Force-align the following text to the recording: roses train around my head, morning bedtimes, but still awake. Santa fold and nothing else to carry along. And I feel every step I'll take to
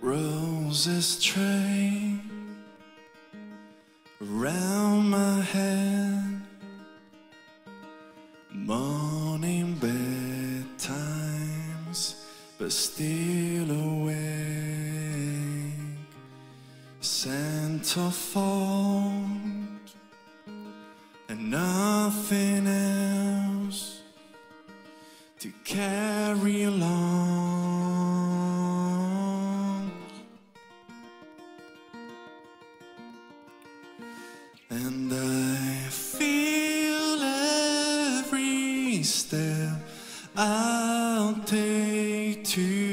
roses 0.00 1.22
train 1.22 2.20
around 4.22 5.10
my 5.10 5.40
head, 5.40 6.40
morning 8.52 9.76
bedtimes, 10.76 11.44
but 12.58 12.72
still 12.72 13.70
awake. 13.70 14.16
Santa 17.00 18.10
fold 18.10 19.12
and 21.28 21.50
nothing 21.50 22.66
else 22.66 24.00
to 25.38 25.52
carry 25.64 26.64
along. 26.64 27.49
And 34.72 35.12
I 35.12 35.88
feel 35.90 37.20
every 38.22 39.02
step 39.02 39.80
I'll 40.36 41.34
take 41.44 42.44
to 42.44 42.89